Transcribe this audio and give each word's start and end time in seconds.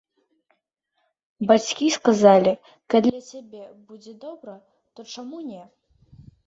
Бацькі 1.51 1.87
сказалі, 1.97 2.53
калі 2.95 3.09
для 3.17 3.23
цябе 3.29 3.63
будзе 3.93 4.19
добра, 4.29 4.53
то 4.95 4.99
чаму 5.17 5.37
не. 5.53 5.63